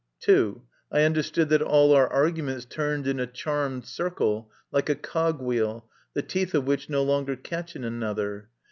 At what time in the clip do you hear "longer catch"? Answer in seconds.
7.03-7.75